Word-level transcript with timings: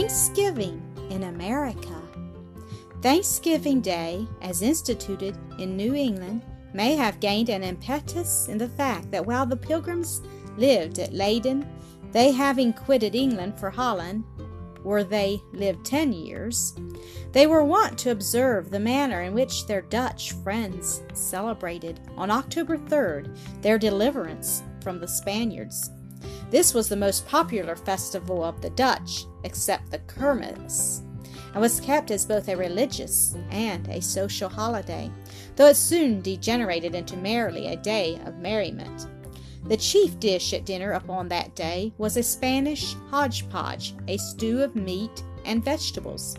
Thanksgiving 0.00 0.80
in 1.10 1.24
America. 1.24 2.00
Thanksgiving 3.02 3.82
Day, 3.82 4.26
as 4.40 4.62
instituted 4.62 5.36
in 5.58 5.76
New 5.76 5.94
England, 5.94 6.42
may 6.72 6.96
have 6.96 7.20
gained 7.20 7.50
an 7.50 7.62
impetus 7.62 8.48
in 8.48 8.56
the 8.56 8.70
fact 8.70 9.10
that 9.10 9.26
while 9.26 9.44
the 9.44 9.58
pilgrims 9.58 10.22
lived 10.56 10.98
at 10.98 11.12
Leyden, 11.12 11.68
they 12.12 12.32
having 12.32 12.72
quitted 12.72 13.14
England 13.14 13.60
for 13.60 13.68
Holland, 13.68 14.24
where 14.84 15.04
they 15.04 15.38
lived 15.52 15.84
ten 15.84 16.14
years, 16.14 16.74
they 17.32 17.46
were 17.46 17.62
wont 17.62 17.98
to 17.98 18.10
observe 18.10 18.70
the 18.70 18.80
manner 18.80 19.20
in 19.20 19.34
which 19.34 19.66
their 19.66 19.82
Dutch 19.82 20.32
friends 20.32 21.02
celebrated 21.12 22.00
on 22.16 22.30
October 22.30 22.78
3rd 22.78 23.36
their 23.60 23.78
deliverance 23.78 24.62
from 24.82 24.98
the 24.98 25.08
Spaniards. 25.08 25.90
This 26.50 26.74
was 26.74 26.88
the 26.88 26.96
most 26.96 27.26
popular 27.26 27.76
festival 27.76 28.42
of 28.44 28.60
the 28.60 28.70
Dutch, 28.70 29.26
except 29.44 29.90
the 29.90 30.00
Kermis, 30.00 31.02
and 31.52 31.60
was 31.60 31.80
kept 31.80 32.10
as 32.10 32.26
both 32.26 32.48
a 32.48 32.56
religious 32.56 33.36
and 33.50 33.86
a 33.88 34.00
social 34.02 34.48
holiday, 34.48 35.10
though 35.56 35.68
it 35.68 35.76
soon 35.76 36.20
degenerated 36.20 36.94
into 36.94 37.16
merely 37.16 37.68
a 37.68 37.76
day 37.76 38.18
of 38.26 38.38
merriment. 38.38 39.06
The 39.66 39.76
chief 39.76 40.18
dish 40.18 40.52
at 40.52 40.64
dinner 40.64 40.92
upon 40.92 41.28
that 41.28 41.54
day 41.54 41.92
was 41.98 42.16
a 42.16 42.22
Spanish 42.22 42.94
hodgepodge, 43.10 43.94
a 44.08 44.16
stew 44.16 44.62
of 44.62 44.74
meat 44.74 45.22
and 45.44 45.64
vegetables. 45.64 46.36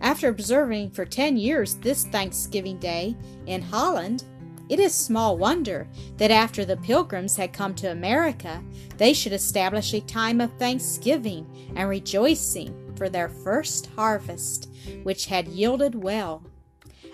After 0.00 0.28
observing 0.28 0.90
for 0.92 1.04
ten 1.04 1.36
years 1.36 1.74
this 1.74 2.04
Thanksgiving 2.06 2.78
Day 2.78 3.16
in 3.46 3.60
Holland, 3.60 4.24
it 4.70 4.78
is 4.78 4.94
small 4.94 5.36
wonder 5.36 5.88
that 6.16 6.30
after 6.30 6.64
the 6.64 6.76
Pilgrims 6.76 7.36
had 7.36 7.52
come 7.52 7.74
to 7.74 7.90
America, 7.90 8.62
they 8.98 9.12
should 9.12 9.32
establish 9.32 9.92
a 9.92 10.00
time 10.00 10.40
of 10.40 10.56
thanksgiving 10.58 11.44
and 11.74 11.88
rejoicing 11.88 12.94
for 12.96 13.08
their 13.08 13.28
first 13.28 13.86
harvest, 13.96 14.70
which 15.02 15.26
had 15.26 15.48
yielded 15.48 16.00
well. 16.00 16.44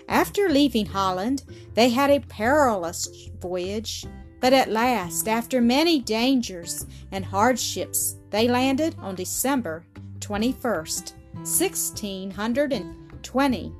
After 0.07 0.49
leaving 0.49 0.85
Holland, 0.85 1.43
they 1.73 1.89
had 1.89 2.11
a 2.11 2.19
perilous 2.19 3.09
voyage, 3.39 4.05
but 4.39 4.53
at 4.53 4.69
last, 4.69 5.27
after 5.27 5.59
many 5.59 5.99
dangers 5.99 6.85
and 7.11 7.25
hardships, 7.25 8.17
they 8.29 8.47
landed 8.47 8.95
on 8.99 9.15
December 9.15 9.83
21st, 10.19 11.13
1620, 11.33 13.73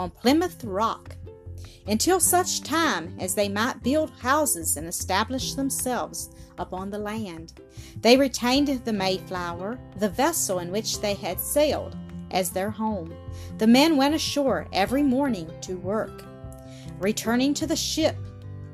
on 0.00 0.10
Plymouth 0.10 0.64
Rock 0.64 1.16
until 1.86 2.20
such 2.20 2.62
time 2.62 3.14
as 3.18 3.34
they 3.34 3.48
might 3.48 3.82
build 3.82 4.10
houses 4.20 4.76
and 4.76 4.86
establish 4.86 5.54
themselves 5.54 6.30
upon 6.58 6.90
the 6.90 6.98
land. 6.98 7.54
They 8.00 8.16
retained 8.16 8.68
the 8.68 8.92
Mayflower, 8.92 9.78
the 9.98 10.08
vessel 10.08 10.58
in 10.58 10.70
which 10.70 11.00
they 11.00 11.14
had 11.14 11.40
sailed, 11.40 11.96
as 12.30 12.50
their 12.50 12.70
home. 12.70 13.14
The 13.58 13.66
men 13.66 13.96
went 13.96 14.14
ashore 14.14 14.66
every 14.72 15.02
morning 15.02 15.50
to 15.62 15.76
work. 15.76 16.24
Returning 16.98 17.54
to 17.54 17.66
the 17.66 17.76
ship 17.76 18.16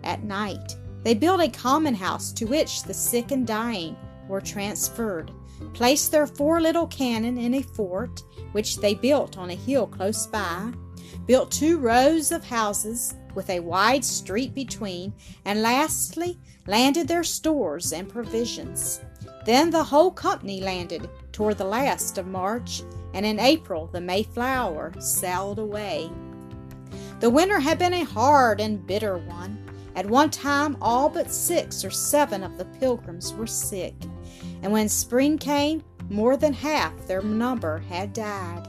at 0.05 0.25
night, 0.25 0.77
they 1.03 1.15
built 1.15 1.41
a 1.41 1.49
common 1.49 1.95
house 1.95 2.33
to 2.33 2.45
which 2.45 2.83
the 2.83 2.95
sick 2.95 3.31
and 3.31 3.47
dying 3.47 3.97
were 4.29 4.41
transferred, 4.41 5.33
placed 5.73 6.13
their 6.13 6.27
four 6.27 6.61
little 6.61 6.87
cannon 6.87 7.39
in 7.39 7.55
a 7.55 7.63
fort, 7.63 8.23
which 8.53 8.77
they 8.77 8.95
built 8.95 9.37
on 9.39 9.51
a 9.51 9.55
hill 9.55 9.87
close 9.87 10.27
by, 10.27 10.73
built 11.27 11.51
two 11.51 11.79
rows 11.79 12.33
of 12.33 12.45
houses 12.45 13.15
with 13.35 13.49
a 13.51 13.61
wide 13.61 14.05
street 14.05 14.55
between, 14.55 15.13
and 15.45 15.63
lastly 15.63 16.39
landed 16.67 17.09
their 17.09 17.25
stores 17.25 17.93
and 17.93 18.09
provisions. 18.09 19.01
Then 19.45 19.71
the 19.71 19.85
whole 19.85 20.11
company 20.11 20.61
landed 20.61 21.09
toward 21.33 21.59
the 21.59 21.65
last 21.65 22.19
of 22.19 22.27
March, 22.27 22.83
and 23.15 23.25
in 23.25 23.41
April 23.41 23.87
the 23.87 24.01
Mayflower 24.01 24.93
sailed 25.01 25.59
away. 25.59 26.11
The 27.21 27.31
winter 27.31 27.61
had 27.61 27.79
been 27.79 27.95
a 27.95 28.05
hard 28.05 28.61
and 28.61 28.87
bitter 28.87 29.19
one. 29.19 29.59
At 29.97 30.07
one 30.07 30.31
time, 30.31 30.77
all 30.81 31.09
but 31.09 31.33
six 31.33 31.85
or 31.85 31.91
seven 31.91 32.43
of 32.43 32.57
the 32.57 32.65
pilgrims 32.65 33.35
were 33.35 33.47
sick, 33.47 33.95
and 34.63 34.73
when 34.73 34.89
spring 34.89 35.37
came, 35.37 35.83
more 36.09 36.37
than 36.37 36.53
half 36.53 37.07
their 37.07 37.23
number 37.23 37.79
had 37.79 38.13
died. 38.13 38.69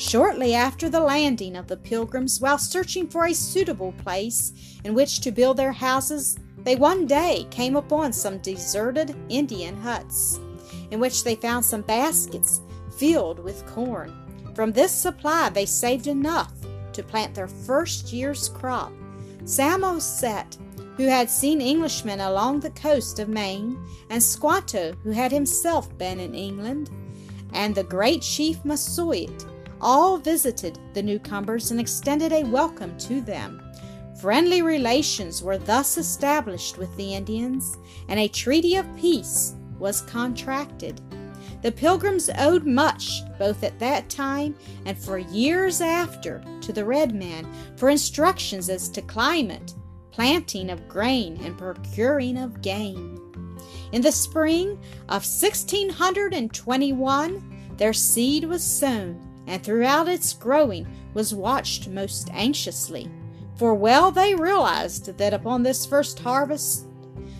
Shortly 0.00 0.54
after 0.54 0.88
the 0.88 1.00
landing 1.00 1.56
of 1.56 1.66
the 1.66 1.76
pilgrims, 1.76 2.40
while 2.40 2.56
searching 2.56 3.06
for 3.06 3.26
a 3.26 3.34
suitable 3.34 3.92
place 3.92 4.54
in 4.82 4.94
which 4.94 5.20
to 5.20 5.30
build 5.30 5.58
their 5.58 5.72
houses, 5.72 6.38
they 6.64 6.74
one 6.74 7.04
day 7.06 7.46
came 7.50 7.76
upon 7.76 8.14
some 8.14 8.38
deserted 8.38 9.14
Indian 9.28 9.76
huts, 9.76 10.40
in 10.90 11.00
which 11.00 11.22
they 11.22 11.34
found 11.34 11.66
some 11.66 11.82
baskets 11.82 12.62
filled 12.96 13.40
with 13.40 13.66
corn. 13.66 14.10
From 14.54 14.72
this 14.72 14.90
supply 14.90 15.50
they 15.50 15.66
saved 15.66 16.06
enough 16.06 16.54
to 16.94 17.02
plant 17.02 17.34
their 17.34 17.48
first 17.48 18.10
year's 18.10 18.48
crop. 18.48 18.92
Samoset, 19.44 20.56
who 20.96 21.08
had 21.08 21.28
seen 21.28 21.60
Englishmen 21.60 22.20
along 22.20 22.60
the 22.60 22.70
coast 22.70 23.18
of 23.18 23.28
Maine, 23.28 23.78
and 24.08 24.22
Squanto, 24.22 24.94
who 25.02 25.10
had 25.10 25.30
himself 25.30 25.96
been 25.98 26.18
in 26.18 26.34
England, 26.34 26.88
and 27.52 27.74
the 27.74 27.84
great 27.84 28.22
chief 28.22 28.64
Massasoit, 28.64 29.44
all 29.80 30.18
visited 30.18 30.78
the 30.94 31.02
newcomers 31.02 31.70
and 31.70 31.80
extended 31.80 32.32
a 32.32 32.44
welcome 32.44 32.96
to 32.98 33.20
them. 33.20 33.62
Friendly 34.20 34.62
relations 34.62 35.42
were 35.42 35.56
thus 35.56 35.96
established 35.96 36.76
with 36.76 36.94
the 36.96 37.14
Indians, 37.14 37.78
and 38.08 38.20
a 38.20 38.28
treaty 38.28 38.76
of 38.76 38.84
peace 38.96 39.54
was 39.78 40.02
contracted. 40.02 41.00
The 41.62 41.72
Pilgrims 41.72 42.28
owed 42.38 42.66
much, 42.66 43.22
both 43.38 43.64
at 43.64 43.78
that 43.78 44.10
time 44.10 44.54
and 44.84 44.98
for 44.98 45.16
years 45.18 45.80
after, 45.80 46.44
to 46.60 46.72
the 46.72 46.84
red 46.84 47.14
men 47.14 47.50
for 47.76 47.88
instructions 47.88 48.68
as 48.68 48.88
to 48.90 49.00
climate, 49.02 49.74
planting 50.10 50.70
of 50.70 50.88
grain, 50.88 51.38
and 51.42 51.56
procuring 51.56 52.36
of 52.36 52.62
game. 52.62 53.16
In 53.92 54.02
the 54.02 54.12
spring 54.12 54.72
of 55.08 55.24
1621, 55.24 57.42
their 57.76 57.92
seed 57.92 58.44
was 58.44 58.62
sown 58.62 59.29
and 59.50 59.64
throughout 59.64 60.08
its 60.08 60.32
growing 60.32 60.86
was 61.12 61.34
watched 61.34 61.88
most 61.88 62.30
anxiously, 62.32 63.10
for 63.56 63.74
well 63.74 64.12
they 64.12 64.32
realized 64.32 65.18
that 65.18 65.34
upon 65.34 65.64
this 65.64 65.84
first 65.84 66.20
harvest 66.20 66.86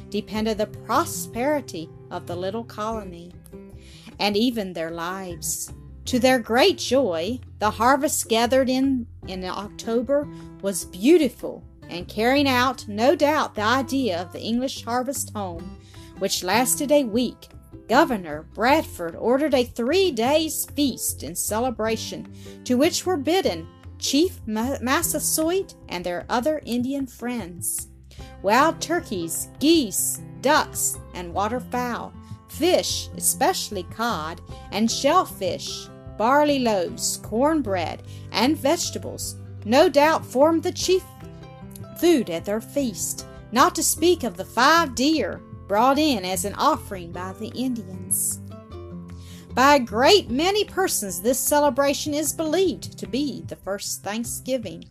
depended 0.08 0.58
the 0.58 0.66
prosperity 0.66 1.88
of 2.10 2.26
the 2.26 2.34
little 2.34 2.64
colony, 2.64 3.32
and 4.18 4.36
even 4.36 4.72
their 4.72 4.90
lives. 4.90 5.72
To 6.06 6.18
their 6.18 6.40
great 6.40 6.78
joy, 6.78 7.38
the 7.60 7.70
harvest 7.70 8.28
gathered 8.28 8.68
in 8.68 9.06
in 9.28 9.44
October 9.44 10.28
was 10.62 10.86
beautiful 10.86 11.62
and 11.88 12.08
carrying 12.08 12.48
out, 12.48 12.88
no 12.88 13.14
doubt, 13.14 13.54
the 13.54 13.62
idea 13.62 14.20
of 14.20 14.32
the 14.32 14.42
English 14.42 14.84
harvest 14.84 15.32
home, 15.32 15.78
which 16.18 16.42
lasted 16.42 16.90
a 16.90 17.04
week 17.04 17.50
Governor 17.88 18.46
Bradford 18.54 19.16
ordered 19.16 19.54
a 19.54 19.64
three 19.64 20.10
days 20.10 20.66
feast 20.76 21.22
in 21.22 21.34
celebration, 21.34 22.32
to 22.64 22.76
which 22.76 23.06
were 23.06 23.16
bidden 23.16 23.66
Chief 23.98 24.40
Massasoit 24.46 25.74
and 25.88 26.04
their 26.04 26.24
other 26.28 26.60
Indian 26.64 27.06
friends. 27.06 27.88
Wild 28.42 28.80
turkeys, 28.80 29.48
geese, 29.58 30.20
ducks, 30.40 30.98
and 31.14 31.34
waterfowl, 31.34 32.12
fish, 32.48 33.08
especially 33.16 33.82
cod, 33.84 34.40
and 34.72 34.90
shellfish, 34.90 35.88
barley 36.16 36.58
loaves, 36.58 37.18
cornbread, 37.18 38.02
and 38.32 38.56
vegetables, 38.56 39.36
no 39.64 39.88
doubt 39.88 40.24
formed 40.24 40.62
the 40.62 40.72
chief 40.72 41.02
food 41.98 42.30
at 42.30 42.44
their 42.44 42.60
feast, 42.60 43.26
not 43.52 43.74
to 43.74 43.82
speak 43.82 44.22
of 44.22 44.36
the 44.36 44.44
five 44.44 44.94
deer, 44.94 45.40
brought 45.70 46.00
in 46.00 46.24
as 46.24 46.44
an 46.44 46.54
offering 46.54 47.12
by 47.12 47.32
the 47.34 47.46
Indians. 47.50 48.40
By 49.54 49.76
a 49.76 49.78
great 49.78 50.28
many 50.28 50.64
persons, 50.64 51.22
this 51.22 51.38
celebration 51.38 52.12
is 52.12 52.32
believed 52.32 52.98
to 52.98 53.06
be 53.06 53.42
the 53.42 53.54
first 53.54 54.02
Thanksgiving, 54.02 54.86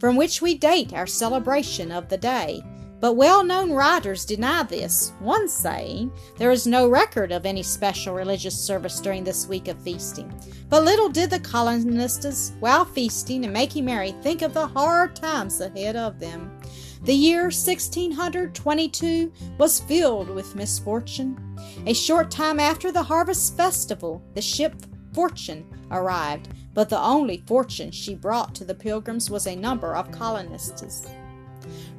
from 0.00 0.16
which 0.16 0.42
we 0.42 0.58
date 0.58 0.92
our 0.92 1.06
celebration 1.06 1.92
of 1.92 2.08
the 2.08 2.16
day. 2.16 2.64
But 2.98 3.14
well 3.14 3.44
known 3.44 3.70
writers 3.70 4.24
deny 4.24 4.64
this, 4.64 5.12
one 5.20 5.46
saying 5.48 6.10
there 6.36 6.50
is 6.50 6.66
no 6.66 6.88
record 6.88 7.30
of 7.30 7.46
any 7.46 7.62
special 7.62 8.12
religious 8.12 8.58
service 8.58 8.98
during 8.98 9.22
this 9.22 9.46
week 9.46 9.68
of 9.68 9.80
feasting. 9.82 10.34
But 10.68 10.82
little 10.82 11.10
did 11.10 11.30
the 11.30 11.38
colonists, 11.38 12.54
while 12.58 12.84
feasting 12.84 13.44
and 13.44 13.52
making 13.52 13.84
merry, 13.84 14.16
think 14.20 14.42
of 14.42 14.52
the 14.52 14.66
hard 14.66 15.14
times 15.14 15.60
ahead 15.60 15.94
of 15.94 16.18
them. 16.18 16.58
The 17.04 17.12
year 17.12 17.42
1622 17.42 19.32
was 19.58 19.80
filled 19.80 20.30
with 20.30 20.54
misfortune. 20.54 21.38
A 21.86 21.92
short 21.92 22.30
time 22.30 22.58
after 22.58 22.90
the 22.90 23.02
harvest 23.02 23.56
festival, 23.58 24.22
the 24.34 24.40
ship 24.40 24.74
Fortune 25.12 25.64
arrived, 25.90 26.48
but 26.72 26.88
the 26.88 26.98
only 26.98 27.44
fortune 27.46 27.90
she 27.90 28.14
brought 28.14 28.54
to 28.54 28.64
the 28.64 28.74
pilgrims 28.74 29.30
was 29.30 29.46
a 29.46 29.54
number 29.54 29.94
of 29.94 30.10
colonists. 30.10 31.06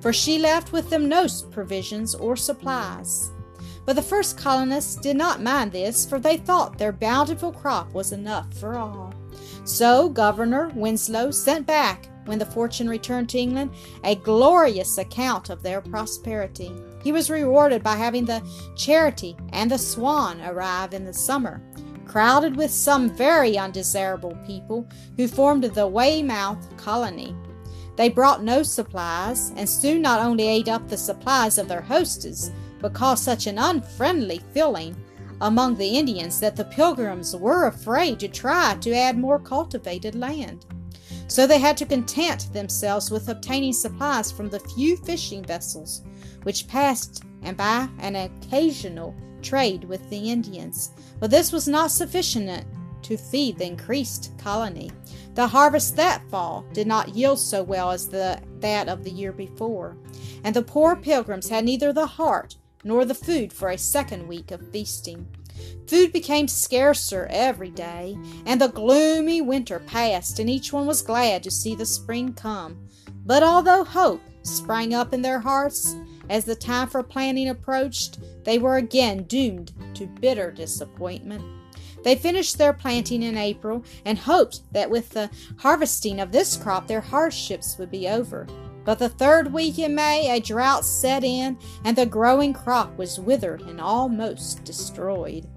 For 0.01 0.11
she 0.11 0.39
left 0.39 0.71
with 0.71 0.89
them 0.89 1.07
no 1.07 1.27
provisions 1.51 2.15
or 2.15 2.35
supplies. 2.35 3.31
But 3.85 3.95
the 3.95 4.01
first 4.01 4.39
colonists 4.39 4.95
did 4.95 5.15
not 5.15 5.41
mind 5.41 5.71
this, 5.71 6.05
for 6.05 6.19
they 6.19 6.37
thought 6.37 6.79
their 6.79 6.91
bountiful 6.91 7.51
crop 7.51 7.93
was 7.93 8.11
enough 8.11 8.51
for 8.55 8.75
all. 8.75 9.13
So 9.63 10.09
Governor 10.09 10.69
Winslow 10.75 11.31
sent 11.31 11.67
back, 11.67 12.09
when 12.25 12.39
the 12.39 12.45
fortune 12.45 12.89
returned 12.89 13.29
to 13.29 13.37
England, 13.37 13.71
a 14.03 14.15
glorious 14.15 14.97
account 14.97 15.49
of 15.49 15.63
their 15.63 15.81
prosperity. 15.81 16.71
He 17.03 17.11
was 17.11 17.29
rewarded 17.29 17.83
by 17.83 17.95
having 17.95 18.25
the 18.25 18.41
Charity 18.75 19.37
and 19.53 19.71
the 19.71 19.77
Swan 19.77 20.41
arrive 20.41 20.93
in 20.93 21.05
the 21.05 21.13
summer, 21.13 21.61
crowded 22.05 22.55
with 22.55 22.71
some 22.71 23.09
very 23.09 23.57
undesirable 23.57 24.37
people 24.45 24.87
who 25.17 25.27
formed 25.27 25.63
the 25.63 25.87
Weymouth 25.87 26.77
colony. 26.77 27.35
They 27.95 28.09
brought 28.09 28.43
no 28.43 28.61
supplies, 28.63 29.51
and 29.55 29.69
soon 29.69 30.01
not 30.01 30.19
only 30.19 30.47
ate 30.47 30.67
up 30.67 30.87
the 30.87 30.97
supplies 30.97 31.57
of 31.57 31.67
their 31.67 31.81
hostess, 31.81 32.51
but 32.81 32.93
caused 32.93 33.23
such 33.23 33.47
an 33.47 33.57
unfriendly 33.57 34.41
feeling 34.53 34.95
among 35.41 35.75
the 35.75 35.97
Indians 35.97 36.39
that 36.39 36.55
the 36.55 36.65
pilgrims 36.65 37.35
were 37.35 37.67
afraid 37.67 38.19
to 38.19 38.27
try 38.27 38.75
to 38.81 38.93
add 38.93 39.17
more 39.17 39.39
cultivated 39.39 40.15
land. 40.15 40.65
So 41.27 41.47
they 41.47 41.59
had 41.59 41.77
to 41.77 41.85
content 41.85 42.53
themselves 42.53 43.09
with 43.11 43.29
obtaining 43.29 43.73
supplies 43.73 44.31
from 44.31 44.49
the 44.49 44.59
few 44.59 44.97
fishing 44.97 45.43
vessels 45.43 46.03
which 46.45 46.67
passed 46.67 47.23
and 47.41 47.57
by 47.57 47.89
an 47.99 48.15
occasional 48.15 49.15
trade 49.41 49.83
with 49.83 50.07
the 50.09 50.29
Indians. 50.29 50.91
But 51.19 51.31
this 51.31 51.51
was 51.51 51.67
not 51.67 51.91
sufficient 51.91 52.65
to 53.01 53.17
feed 53.17 53.57
the 53.57 53.65
increased 53.65 54.31
colony. 54.37 54.91
The 55.33 55.47
harvest 55.47 55.95
that 55.95 56.21
fall 56.29 56.65
did 56.71 56.87
not 56.87 57.15
yield 57.15 57.39
so 57.39 57.63
well 57.63 57.91
as 57.91 58.07
the, 58.07 58.39
that 58.59 58.87
of 58.87 59.03
the 59.03 59.11
year 59.11 59.31
before, 59.31 59.97
and 60.43 60.55
the 60.55 60.61
poor 60.61 60.95
pilgrims 60.95 61.49
had 61.49 61.65
neither 61.65 61.91
the 61.91 62.05
heart 62.05 62.57
nor 62.83 63.05
the 63.05 63.15
food 63.15 63.51
for 63.51 63.69
a 63.69 63.77
second 63.77 64.27
week 64.27 64.51
of 64.51 64.71
feasting. 64.71 65.27
Food 65.87 66.11
became 66.11 66.47
scarcer 66.47 67.27
every 67.29 67.69
day, 67.69 68.17
and 68.45 68.59
the 68.59 68.67
gloomy 68.67 69.41
winter 69.41 69.79
passed, 69.79 70.39
and 70.39 70.49
each 70.49 70.73
one 70.73 70.85
was 70.85 71.01
glad 71.01 71.43
to 71.43 71.51
see 71.51 71.75
the 71.75 71.85
spring 71.85 72.33
come. 72.33 72.87
But 73.25 73.43
although 73.43 73.83
hope 73.83 74.21
sprang 74.43 74.93
up 74.93 75.13
in 75.13 75.21
their 75.21 75.39
hearts 75.39 75.95
as 76.29 76.45
the 76.45 76.55
time 76.55 76.87
for 76.87 77.03
planting 77.03 77.49
approached, 77.49 78.19
they 78.43 78.57
were 78.57 78.77
again 78.77 79.23
doomed 79.23 79.73
to 79.95 80.07
bitter 80.07 80.51
disappointment. 80.51 81.43
They 82.03 82.15
finished 82.15 82.57
their 82.57 82.73
planting 82.73 83.23
in 83.23 83.37
April 83.37 83.83
and 84.05 84.17
hoped 84.17 84.61
that 84.73 84.89
with 84.89 85.09
the 85.09 85.29
harvesting 85.57 86.19
of 86.19 86.31
this 86.31 86.55
crop 86.55 86.87
their 86.87 87.01
hardships 87.01 87.77
would 87.79 87.89
be 87.89 88.07
over. 88.07 88.47
But 88.85 88.99
the 88.99 89.09
third 89.09 89.51
week 89.51 89.79
in 89.79 89.95
May, 89.95 90.29
a 90.29 90.39
drought 90.39 90.85
set 90.85 91.23
in, 91.23 91.57
and 91.83 91.97
the 91.97 92.05
growing 92.05 92.53
crop 92.53 92.95
was 92.97 93.19
withered 93.19 93.61
and 93.61 93.81
almost 93.81 94.63
destroyed. 94.63 95.47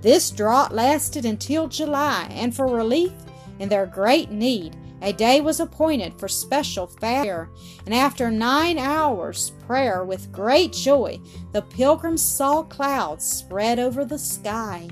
This 0.00 0.30
drought 0.30 0.72
lasted 0.72 1.24
until 1.24 1.66
July, 1.66 2.28
and 2.30 2.54
for 2.54 2.68
relief 2.68 3.12
in 3.58 3.68
their 3.68 3.84
great 3.84 4.30
need, 4.30 4.76
a 5.02 5.12
day 5.12 5.40
was 5.40 5.58
appointed 5.58 6.18
for 6.18 6.28
special 6.28 6.86
prayer, 6.86 7.50
and 7.84 7.94
after 7.94 8.30
nine 8.30 8.78
hours' 8.78 9.52
prayer 9.66 10.04
with 10.04 10.32
great 10.32 10.72
joy, 10.72 11.20
the 11.52 11.62
pilgrims 11.62 12.22
saw 12.22 12.62
clouds 12.62 13.24
spread 13.24 13.80
over 13.80 14.04
the 14.04 14.18
sky 14.18 14.88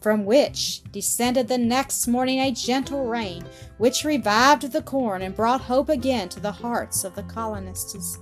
from 0.00 0.24
which 0.24 0.82
descended 0.92 1.48
the 1.48 1.58
next 1.58 2.06
morning 2.06 2.40
a 2.40 2.52
gentle 2.52 3.06
rain, 3.06 3.44
which 3.78 4.04
revived 4.04 4.72
the 4.72 4.82
corn 4.82 5.22
and 5.22 5.34
brought 5.34 5.60
hope 5.60 5.88
again 5.88 6.28
to 6.28 6.40
the 6.40 6.52
hearts 6.52 7.04
of 7.04 7.14
the 7.14 7.22
colonists. 7.24 8.18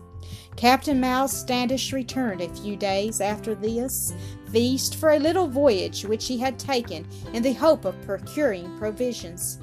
Captain 0.56 1.00
Miles 1.00 1.32
Standish 1.32 1.93
returned 1.93 2.41
a 2.41 2.55
few 2.55 2.76
days 2.76 3.21
after 3.21 3.55
this 3.55 4.15
feast 4.50 4.97
for 4.97 5.11
a 5.11 5.19
little 5.19 5.49
voyage 5.49 6.05
which 6.05 6.26
he 6.26 6.38
had 6.38 6.59
taken 6.59 7.06
in 7.32 7.43
the 7.43 7.53
hope 7.53 7.85
of 7.85 8.00
procuring 8.03 8.79
provisions. 8.79 9.59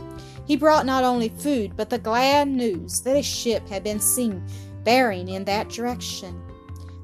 He 0.45 0.57
brought 0.57 0.85
not 0.85 1.03
only 1.03 1.29
food, 1.29 1.77
but 1.77 1.89
the 1.89 1.97
glad 1.97 2.47
news 2.49 2.99
that 3.01 3.15
a 3.15 3.23
ship 3.23 3.67
had 3.69 3.83
been 3.83 4.01
seen 4.01 4.45
bearing 4.83 5.29
in 5.29 5.45
that 5.45 5.69
direction. 5.69 6.41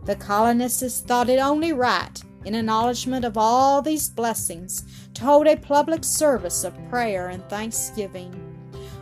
The 0.04 0.16
colonists 0.16 1.02
thought 1.02 1.30
it 1.30 1.40
only 1.40 1.72
right 1.74 2.22
in 2.48 2.56
acknowledgment 2.56 3.26
of 3.26 3.38
all 3.38 3.82
these 3.82 4.10
blessings, 4.10 4.84
to 5.14 5.24
hold 5.24 5.48
a 5.48 5.58
public 5.58 6.04
service 6.04 6.64
of 6.64 6.90
prayer 6.90 7.28
and 7.28 7.48
thanksgiving. 7.50 8.34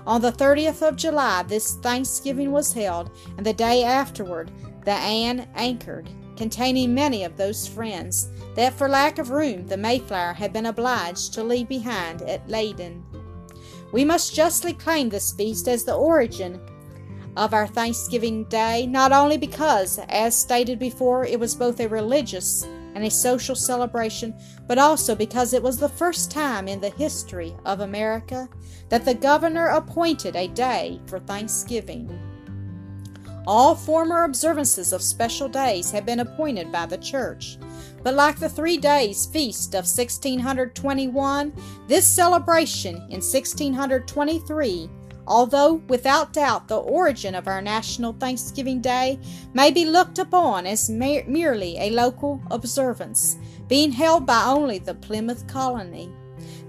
On 0.08 0.20
the 0.20 0.32
30th 0.32 0.88
of 0.88 0.96
July, 0.96 1.44
this 1.44 1.76
thanksgiving 1.76 2.52
was 2.52 2.74
held, 2.74 3.12
and 3.38 3.46
the 3.46 3.54
day 3.54 3.84
afterward, 3.84 4.52
the 4.84 4.92
Anne 4.92 5.48
anchored, 5.56 6.10
containing 6.36 6.94
many 6.94 7.24
of 7.24 7.38
those 7.38 7.68
friends 7.68 8.30
that 8.56 8.74
for 8.74 8.90
lack 8.90 9.20
of 9.20 9.30
room 9.30 9.68
the 9.68 9.78
Mayflower 9.78 10.34
had 10.34 10.52
been 10.52 10.66
obliged 10.66 11.34
to 11.34 11.44
leave 11.44 11.70
behind 11.70 12.22
at 12.24 12.48
Leyden. 12.50 13.04
We 13.92 14.04
must 14.04 14.36
justly 14.36 14.74
claim 14.74 15.10
this 15.10 15.32
feast 15.32 15.68
as 15.68 15.86
the 15.86 15.96
origin 15.96 16.60
of 17.38 17.54
our 17.54 17.68
Thanksgiving 17.68 18.46
Day, 18.46 18.88
not 18.88 19.12
only 19.12 19.38
because, 19.38 20.00
as 20.10 20.38
stated 20.38 20.80
before, 20.80 21.26
it 21.26 21.40
was 21.40 21.56
both 21.56 21.80
a 21.80 21.88
religious 21.88 22.66
and 22.96 23.04
a 23.04 23.12
social 23.12 23.56
celebration, 23.56 24.34
but 24.68 24.80
also 24.80 25.14
because 25.14 25.54
it 25.54 25.62
was 25.62 25.78
the 25.78 25.90
first 25.90 26.32
time 26.32 26.68
in 26.68 26.80
the 26.80 26.90
history 26.90 27.54
of 27.66 27.82
America 27.82 28.50
that 28.90 29.06
the 29.06 29.14
governor 29.14 29.68
appointed 29.68 30.36
a 30.36 30.48
day 30.48 31.00
for 31.06 31.20
Thanksgiving. 31.20 32.10
All 33.46 33.76
former 33.76 34.24
observances 34.24 34.92
of 34.92 35.04
special 35.04 35.48
days 35.48 35.92
had 35.92 36.06
been 36.06 36.22
appointed 36.22 36.72
by 36.72 36.88
the 36.88 36.98
church, 36.98 37.60
but 38.02 38.16
like 38.16 38.40
the 38.40 38.50
three 38.50 38.78
days 38.78 39.28
feast 39.28 39.76
of 39.76 39.86
1621, 39.86 41.54
this 41.88 42.08
celebration 42.08 42.96
in 42.96 43.22
1623 43.22 44.90
although 45.28 45.76
without 45.88 46.34
doubt 46.34 46.68
the 46.68 46.78
origin 46.78 47.36
of 47.36 47.48
our 47.48 47.62
National 47.62 48.14
Thanksgiving 48.14 48.82
Day 48.82 49.20
may 49.54 49.72
be 49.72 49.86
looked 49.86 50.20
upon 50.20 50.66
as 50.66 50.90
merely 50.90 51.78
a 51.78 51.90
local 51.90 52.42
observance, 52.52 53.38
being 53.68 53.92
held 53.92 54.26
by 54.26 54.44
only 54.46 54.80
the 54.80 54.96
Plymouth 54.96 55.48
colony. 55.48 56.12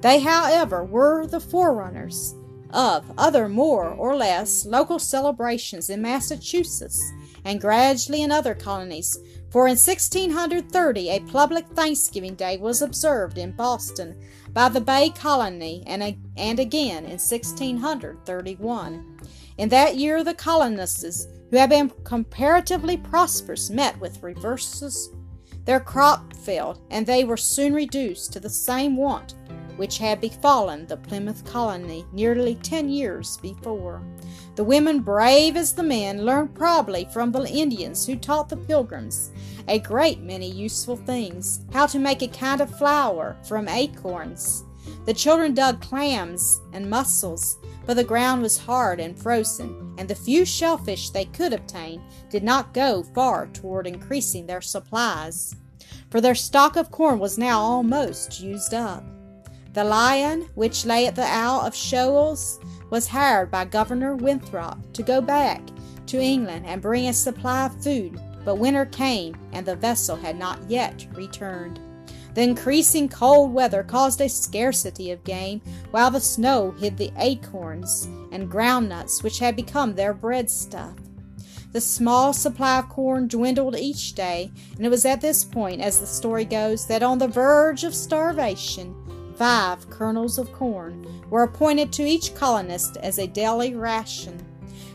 They, 0.01 0.21
however, 0.21 0.85
were 0.85 1.27
the 1.27 1.41
forerunners 1.41 2.35
of 2.71 3.11
other 3.17 3.49
more 3.49 3.91
or 3.91 4.17
less 4.17 4.67
local 4.67 4.99
celebrations 4.99 5.89
in 5.89 6.03
Massachusetts 6.03 7.13
and 7.47 7.61
gradually 7.61 8.23
in 8.23 8.33
other 8.33 8.55
colonies, 8.57 9.17
for 9.51 9.69
in 9.69 9.77
1630 9.77 11.11
a 11.11 11.21
public 11.21 11.65
Thanksgiving 11.69 12.35
Day 12.35 12.57
was 12.57 12.83
observed 12.83 13.39
in 13.39 13.53
Boston 13.53 14.21
by 14.53 14.69
the 14.69 14.81
Bay 14.81 15.11
Colony 15.11 15.85
and, 15.87 16.03
and 16.37 16.59
again 16.59 17.05
in 17.05 17.21
1631. 17.21 19.19
In 19.59 19.69
that 19.69 19.95
year, 19.95 20.25
the 20.25 20.35
colonists, 20.35 21.29
who 21.51 21.57
had 21.57 21.71
been 21.71 21.93
comparatively 22.03 22.97
prosperous, 22.97 23.71
met 23.71 23.99
with 24.01 24.23
reverses. 24.25 25.11
Their 25.67 25.81
crop 25.81 26.35
failed, 26.35 26.81
and 26.91 27.07
they 27.07 27.23
were 27.23 27.37
soon 27.37 27.75
reduced 27.75 28.33
to 28.33 28.41
the 28.41 28.51
same 28.51 28.97
want 28.97 29.35
which 29.77 29.99
had 29.99 30.21
befallen 30.21 30.87
the 30.87 30.97
Plymouth 30.97 31.45
colony 31.45 32.05
nearly 32.13 32.57
ten 32.57 32.89
years 32.89 33.37
before. 33.39 34.03
The 34.57 34.65
women, 34.65 35.01
brave 35.01 35.55
as 35.55 35.75
the 35.75 35.83
men, 35.83 36.25
learned 36.25 36.55
probably 36.55 37.07
from 37.13 37.31
the 37.31 37.47
Indians 37.47 38.07
who 38.07 38.17
taught 38.17 38.49
the 38.49 38.57
pilgrims 38.57 39.31
a 39.69 39.79
great 39.79 40.21
many 40.21 40.51
useful 40.51 40.97
things 40.97 41.61
how 41.75 41.87
to 41.87 41.99
make 41.99 42.23
a 42.23 42.29
kind 42.29 42.63
of 42.63 42.79
flour 42.79 43.37
from 43.47 43.69
acorns. 43.69 44.65
The 45.05 45.13
children 45.13 45.53
dug 45.53 45.83
clams 45.83 46.61
and 46.73 46.89
mussels, 46.89 47.59
but 47.85 47.95
the 47.95 48.05
ground 48.05 48.41
was 48.41 48.57
hard 48.57 48.99
and 48.99 49.19
frozen, 49.19 49.95
and 49.99 50.09
the 50.09 50.15
few 50.15 50.47
shellfish 50.47 51.11
they 51.11 51.27
could 51.27 51.53
obtain 51.53 52.03
did 52.31 52.43
not 52.43 52.73
go 52.73 53.03
far 53.15 53.49
toward 53.49 53.87
increasing 53.87 54.47
their 54.47 54.63
supplies, 54.63 55.55
for 56.11 56.23
their 56.23 56.35
stock 56.35 56.77
of 56.77 56.91
corn 56.91 57.19
was 57.19 57.37
now 57.37 57.61
almost 57.61 58.41
used 58.41 58.73
up. 58.73 59.05
The 59.75 59.85
lion, 59.85 60.49
which 60.55 60.87
lay 60.87 61.07
at 61.07 61.15
the 61.15 61.27
Isle 61.27 61.61
of 61.61 61.75
Shoals, 61.75 62.59
was 62.91 63.09
hired 63.09 63.51
by 63.51 63.65
Governor 63.65 64.17
Winthrop 64.17 64.93
to 64.93 65.03
go 65.03 65.21
back 65.21 65.63
to 66.07 66.21
England 66.21 66.67
and 66.67 66.81
bring 66.81 67.09
a 67.09 67.13
supply 67.13 67.67
of 67.67 67.83
food, 67.83 68.21
but 68.45 68.57
winter 68.59 68.87
came 68.87 69.37
and 69.53 69.67
the 69.67 69.77
vessel 69.77 70.17
had 70.17 70.39
not 70.39 70.59
yet 70.69 71.07
returned. 71.15 71.81
The 72.35 72.43
increasing 72.43 73.09
cold 73.09 73.55
weather 73.55 73.83
caused 73.83 74.21
a 74.21 74.29
scarcity 74.29 75.11
of 75.11 75.25
game, 75.25 75.63
while 75.91 76.11
the 76.11 76.21
snow 76.21 76.73
hid 76.73 76.99
the 76.99 77.11
acorns 77.17 78.05
and 78.31 78.51
groundnuts 78.51 79.23
which 79.23 79.39
had 79.39 79.57
become 79.57 79.95
their 79.95 80.13
breadstuff. 80.13 80.99
The 81.73 81.81
small 81.81 82.33
supply 82.33 82.79
of 82.79 82.91
corn 82.91 83.27
dwindled 83.27 83.77
each 83.77 84.15
day, 84.15 84.51
and 84.77 84.85
it 84.85 84.91
was 84.91 85.05
at 85.07 85.21
this 85.21 85.45
point, 85.45 85.81
as 85.81 85.99
the 85.99 86.07
story 86.07 86.45
goes, 86.45 86.87
that 86.87 87.03
on 87.03 87.19
the 87.19 87.27
verge 87.27 87.85
of 87.85 87.95
starvation, 87.95 88.95
Five 89.37 89.91
kernels 89.91 90.39
of 90.39 90.53
corn 90.53 91.07
were 91.29 91.43
appointed 91.43 91.93
to 91.93 92.07
each 92.07 92.35
colonist 92.35 92.97
as 92.99 93.19
a 93.19 93.27
daily 93.27 93.75
ration. 93.75 94.43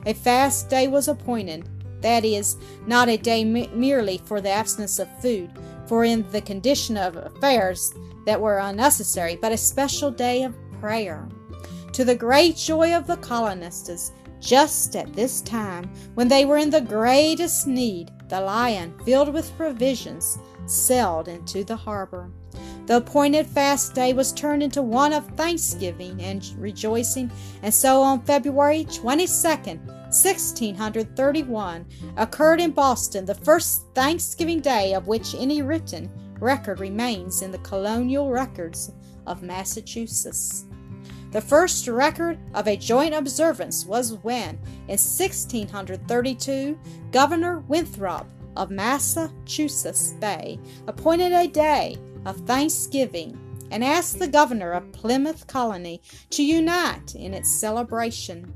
A 0.08 0.14
fast 0.14 0.68
day 0.68 0.88
was 0.88 1.08
appointed, 1.08 1.70
that 2.02 2.26
is, 2.26 2.58
not 2.88 3.08
a 3.08 3.18
day 3.18 3.44
merely 3.44 4.18
for 4.26 4.42
the 4.42 4.50
abstinence 4.50 4.98
of 4.98 5.22
food, 5.22 5.52
for 5.86 6.04
in 6.04 6.30
the 6.32 6.42
condition 6.42 6.98
of 6.98 7.18
affairs 7.18 7.94
that 8.26 8.42
were 8.42 8.58
unnecessary, 8.58 9.36
but 9.36 9.52
a 9.52 9.58
special 9.58 10.10
day 10.10 10.44
of 10.44 10.56
prayer. 10.80 11.30
To 11.94 12.04
the 12.04 12.16
great 12.16 12.56
joy 12.56 12.96
of 12.96 13.06
the 13.06 13.18
colonists, 13.18 14.12
just 14.40 14.96
at 14.96 15.14
this 15.14 15.42
time, 15.42 15.86
when 16.16 16.28
they 16.28 16.46
were 16.46 16.58
in 16.58 16.72
the 16.72 16.82
greatest 16.82 17.68
need, 17.68 18.12
the 18.28 18.42
lion, 18.42 18.98
filled 19.06 19.32
with 19.32 19.56
provisions, 19.56 20.40
sailed 20.66 21.28
into 21.28 21.64
the 21.64 21.76
harbor. 21.76 22.32
The 22.92 22.98
appointed 22.98 23.48
fast 23.48 23.96
day 23.96 24.12
was 24.12 24.34
turned 24.34 24.62
into 24.62 24.82
one 24.82 25.14
of 25.14 25.26
thanksgiving 25.38 26.22
and 26.22 26.46
rejoicing, 26.58 27.32
and 27.64 27.74
so 27.74 28.02
on 28.02 28.22
February 28.24 28.84
22nd, 28.84 29.80
1631, 29.88 31.86
occurred 32.18 32.60
in 32.60 32.72
Boston 32.72 33.24
the 33.24 33.34
first 33.34 33.86
Thanksgiving 33.96 34.60
Day 34.60 34.94
of 34.94 35.08
which 35.08 35.36
any 35.36 35.62
written 35.62 36.12
record 36.42 36.82
remains 36.82 37.42
in 37.42 37.52
the 37.52 37.60
colonial 37.60 38.30
records 38.30 38.92
of 39.26 39.42
Massachusetts. 39.42 40.66
The 41.32 41.40
first 41.40 41.88
record 41.88 42.40
of 42.54 42.68
a 42.68 42.76
joint 42.76 43.14
observance 43.14 43.86
was 43.86 44.16
when, 44.16 44.60
in 44.90 45.00
1632, 45.00 46.78
Governor 47.12 47.60
Winthrop 47.70 48.28
of 48.58 48.70
Massachusetts 48.70 50.12
Bay 50.20 50.60
appointed 50.88 51.32
a 51.32 51.48
day 51.48 51.98
of 52.26 52.38
thanksgiving 52.48 53.38
and 53.72 53.84
asked 53.84 54.20
the 54.20 54.28
governor 54.28 54.74
of 54.74 54.92
Plymouth 54.92 55.48
Colony 55.48 56.02
to 56.32 56.44
unite 56.44 57.16
in 57.16 57.34
its 57.34 57.60
celebration. 57.60 58.54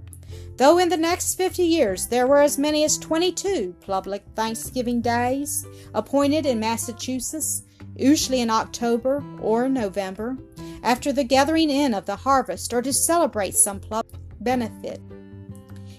Though 0.57 0.77
in 0.77 0.89
the 0.89 0.97
next 0.97 1.35
50 1.35 1.63
years 1.63 2.07
there 2.07 2.27
were 2.27 2.41
as 2.41 2.57
many 2.57 2.83
as 2.83 2.97
22 2.97 3.75
public 3.81 4.23
Thanksgiving 4.35 5.01
days 5.01 5.65
appointed 5.93 6.45
in 6.45 6.59
Massachusetts, 6.59 7.63
usually 7.95 8.41
in 8.41 8.49
October 8.49 9.23
or 9.41 9.69
November, 9.69 10.37
after 10.83 11.11
the 11.11 11.23
gathering 11.23 11.69
in 11.69 11.93
of 11.93 12.05
the 12.05 12.15
harvest 12.15 12.73
or 12.73 12.81
to 12.81 12.93
celebrate 12.93 13.55
some 13.55 13.79
public 13.79 14.21
benefit. 14.39 15.01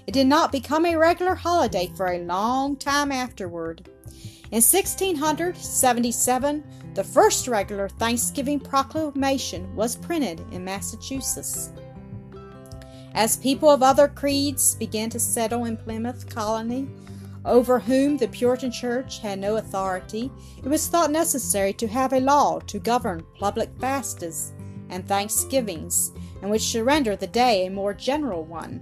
It 0.07 0.13
did 0.13 0.27
not 0.27 0.53
become 0.53 0.87
a 0.87 0.97
regular 0.97 1.35
holiday 1.35 1.91
for 1.97 2.07
a 2.07 2.23
long 2.23 2.77
time 2.77 3.11
afterward. 3.11 3.91
In 4.53 4.63
1677, 4.63 6.63
the 6.95 7.03
first 7.03 7.49
regular 7.49 7.89
Thanksgiving 7.89 8.61
proclamation 8.61 9.75
was 9.75 9.97
printed 9.97 10.41
in 10.53 10.65
Massachusetts. 10.65 11.73
As 13.15 13.37
people 13.39 13.69
of 13.69 13.83
other 13.83 14.07
creeds 14.07 14.77
began 14.77 15.11
to 15.11 15.19
settle 15.19 15.65
in 15.65 15.77
Plymouth 15.77 16.29
colony, 16.29 16.87
over 17.45 17.81
whom 17.81 18.17
the 18.17 18.29
Puritan 18.29 18.71
Church 18.71 19.19
had 19.19 19.41
no 19.41 19.57
authority, 19.57 20.31
it 20.59 20.69
was 20.69 20.87
thought 20.87 21.11
necessary 21.11 21.73
to 21.73 21.89
have 21.89 22.13
a 22.13 22.21
law 22.21 22.61
to 22.61 22.79
govern 22.79 23.27
public 23.41 23.69
fasts 23.81 24.53
and 24.91 25.09
thanksgivings, 25.09 26.13
and 26.41 26.51
which 26.51 26.63
should 26.63 26.87
render 26.87 27.17
the 27.17 27.27
day 27.27 27.67
a 27.67 27.71
more 27.71 27.95
general 27.95 28.45
one. 28.45 28.81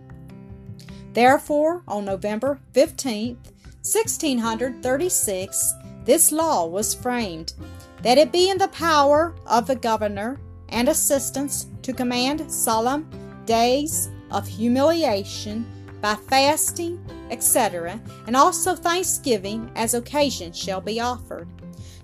Therefore, 1.14 1.82
on 1.88 2.04
November 2.04 2.60
15, 2.72 3.38
1636, 3.84 5.74
this 6.04 6.32
law 6.32 6.66
was 6.66 6.94
framed, 6.94 7.52
that 8.00 8.16
it 8.16 8.32
be 8.32 8.48
in 8.48 8.56
the 8.56 8.68
power 8.68 9.34
of 9.44 9.66
the 9.66 9.76
governor 9.76 10.40
and 10.70 10.88
assistants 10.88 11.66
to 11.82 11.92
command 11.92 12.50
solemn 12.50 13.06
days 13.44 14.08
of 14.30 14.48
humiliation 14.48 15.66
by 16.00 16.14
fasting, 16.14 16.98
etc., 17.30 18.00
and 18.26 18.34
also 18.34 18.74
thanksgiving 18.74 19.70
as 19.76 19.92
occasion 19.92 20.50
shall 20.50 20.80
be 20.80 20.98
offered. 20.98 21.46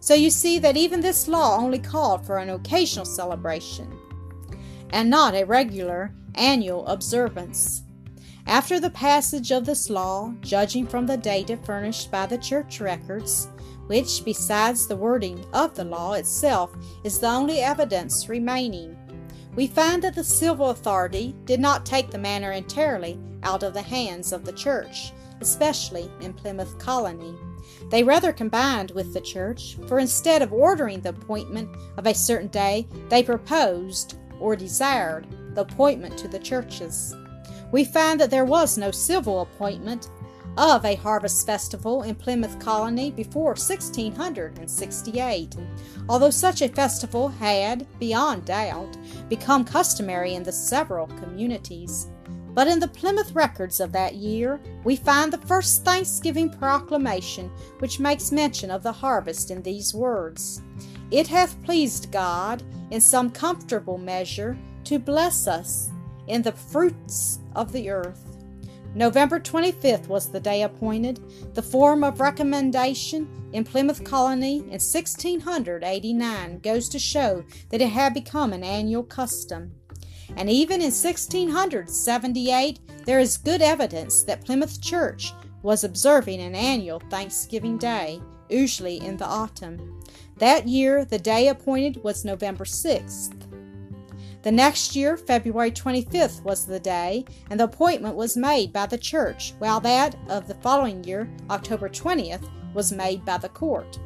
So 0.00 0.12
you 0.12 0.28
see 0.28 0.58
that 0.58 0.76
even 0.76 1.00
this 1.00 1.28
law 1.28 1.56
only 1.56 1.78
called 1.78 2.26
for 2.26 2.36
an 2.36 2.50
occasional 2.50 3.06
celebration, 3.06 3.90
and 4.90 5.08
not 5.08 5.34
a 5.34 5.44
regular 5.44 6.12
annual 6.34 6.86
observance. 6.88 7.84
After 8.46 8.80
the 8.80 8.90
passage 8.90 9.52
of 9.52 9.64
this 9.64 9.90
law, 9.90 10.32
judging 10.40 10.86
from 10.86 11.06
the 11.06 11.16
data 11.16 11.56
furnished 11.56 12.10
by 12.10 12.26
the 12.26 12.38
church 12.38 12.80
records, 12.80 13.48
which, 13.86 14.24
besides 14.24 14.86
the 14.86 14.96
wording 14.96 15.44
of 15.52 15.74
the 15.74 15.84
law 15.84 16.14
itself, 16.14 16.74
is 17.04 17.18
the 17.18 17.28
only 17.28 17.60
evidence 17.60 18.28
remaining, 18.28 18.96
we 19.56 19.66
find 19.66 20.02
that 20.02 20.14
the 20.14 20.24
civil 20.24 20.70
authority 20.70 21.34
did 21.44 21.60
not 21.60 21.84
take 21.84 22.10
the 22.10 22.18
matter 22.18 22.52
entirely 22.52 23.18
out 23.42 23.62
of 23.62 23.74
the 23.74 23.82
hands 23.82 24.32
of 24.32 24.44
the 24.44 24.52
church, 24.52 25.12
especially 25.40 26.10
in 26.20 26.32
Plymouth 26.32 26.78
Colony. 26.78 27.34
They 27.90 28.02
rather 28.02 28.32
combined 28.32 28.92
with 28.92 29.12
the 29.12 29.20
church, 29.20 29.76
for 29.88 29.98
instead 29.98 30.42
of 30.42 30.52
ordering 30.52 31.00
the 31.00 31.10
appointment 31.10 31.68
of 31.96 32.06
a 32.06 32.14
certain 32.14 32.48
day, 32.48 32.86
they 33.08 33.22
proposed 33.22 34.16
or 34.38 34.54
desired 34.54 35.26
the 35.54 35.62
appointment 35.62 36.16
to 36.18 36.28
the 36.28 36.38
churches. 36.38 37.14
We 37.72 37.84
find 37.84 38.20
that 38.20 38.30
there 38.30 38.44
was 38.44 38.76
no 38.76 38.90
civil 38.90 39.42
appointment 39.42 40.10
of 40.56 40.84
a 40.84 40.96
harvest 40.96 41.46
festival 41.46 42.02
in 42.02 42.14
Plymouth 42.14 42.58
Colony 42.58 43.10
before 43.10 43.54
1668, 43.54 45.56
although 46.08 46.30
such 46.30 46.62
a 46.62 46.68
festival 46.68 47.28
had, 47.28 47.86
beyond 47.98 48.46
doubt, 48.46 48.96
become 49.28 49.64
customary 49.64 50.34
in 50.34 50.42
the 50.42 50.52
several 50.52 51.06
communities. 51.06 52.08
But 52.52 52.66
in 52.66 52.80
the 52.80 52.88
Plymouth 52.88 53.32
records 53.32 53.78
of 53.78 53.92
that 53.92 54.16
year, 54.16 54.60
we 54.82 54.96
find 54.96 55.32
the 55.32 55.38
first 55.38 55.84
Thanksgiving 55.84 56.50
proclamation 56.50 57.48
which 57.78 58.00
makes 58.00 58.32
mention 58.32 58.72
of 58.72 58.82
the 58.82 58.92
harvest 58.92 59.52
in 59.52 59.62
these 59.62 59.94
words 59.94 60.60
It 61.10 61.28
hath 61.28 61.62
pleased 61.62 62.10
God, 62.10 62.62
in 62.90 63.00
some 63.00 63.30
comfortable 63.30 63.98
measure, 63.98 64.58
to 64.84 64.98
bless 64.98 65.46
us 65.46 65.90
in 66.26 66.42
the 66.42 66.52
fruits 66.52 67.39
of 67.54 67.72
the 67.72 67.90
earth. 67.90 68.40
November 68.94 69.38
25th 69.38 70.08
was 70.08 70.30
the 70.30 70.40
day 70.40 70.62
appointed. 70.62 71.20
The 71.54 71.62
form 71.62 72.02
of 72.02 72.20
recommendation 72.20 73.28
in 73.52 73.64
Plymouth 73.64 74.02
Colony 74.02 74.58
in 74.58 74.80
1689 74.80 76.58
goes 76.58 76.88
to 76.88 76.98
show 76.98 77.44
that 77.68 77.80
it 77.80 77.90
had 77.90 78.14
become 78.14 78.52
an 78.52 78.64
annual 78.64 79.04
custom. 79.04 79.72
And 80.36 80.50
even 80.50 80.80
in 80.80 80.90
1678, 80.90 83.04
there 83.04 83.20
is 83.20 83.36
good 83.36 83.62
evidence 83.62 84.22
that 84.24 84.44
Plymouth 84.44 84.80
Church 84.80 85.32
was 85.62 85.84
observing 85.84 86.40
an 86.40 86.54
annual 86.54 87.00
Thanksgiving 87.10 87.78
Day, 87.78 88.20
usually 88.48 88.96
in 88.96 89.16
the 89.16 89.26
autumn. 89.26 90.00
That 90.38 90.66
year, 90.66 91.04
the 91.04 91.18
day 91.18 91.48
appointed 91.48 92.02
was 92.02 92.24
November 92.24 92.64
6th. 92.64 93.49
The 94.42 94.50
next 94.50 94.96
year, 94.96 95.18
February 95.18 95.70
25th, 95.70 96.42
was 96.44 96.64
the 96.64 96.80
day, 96.80 97.26
and 97.50 97.60
the 97.60 97.64
appointment 97.64 98.16
was 98.16 98.38
made 98.38 98.72
by 98.72 98.86
the 98.86 98.96
church, 98.96 99.52
while 99.58 99.80
that 99.80 100.16
of 100.28 100.48
the 100.48 100.54
following 100.54 101.04
year, 101.04 101.28
October 101.50 101.90
20th, 101.90 102.48
was 102.72 102.90
made 102.90 103.22
by 103.26 103.36
the 103.36 103.50
court. 103.50 103.98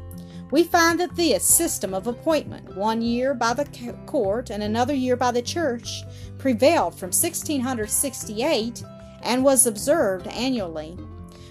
We 0.50 0.64
find 0.64 0.99
that 0.99 1.14
this 1.14 1.45
system 1.45 1.95
of 1.95 2.09
appointment, 2.09 2.76
one 2.76 3.00
year 3.00 3.33
by 3.33 3.55
the 3.55 3.95
court 4.07 4.50
and 4.50 4.62
another 4.62 4.95
year 4.95 5.17
by 5.17 5.31
the 5.31 5.43
church, 5.43 6.03
prevailed 6.38 6.95
from 6.95 7.09
1668 7.09 8.83
and 9.23 9.45
was 9.45 9.67
observed 9.67 10.26
annually, 10.26 10.99